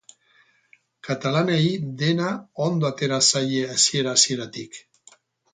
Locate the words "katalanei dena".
1.07-2.31